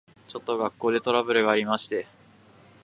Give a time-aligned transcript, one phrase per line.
[0.27, 2.07] ちょっと学校でトラブルがありまして。